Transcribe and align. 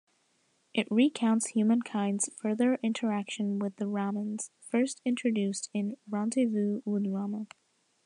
It 0.73 0.87
recounts 0.89 1.49
humankind's 1.49 2.31
further 2.35 2.79
interaction 2.81 3.59
with 3.59 3.75
the 3.75 3.85
Ramans, 3.85 4.49
first 4.59 4.99
introduced 5.05 5.69
in 5.75 5.95
"Rendezvous 6.09 6.81
with 6.85 7.05
Rama". 7.05 7.45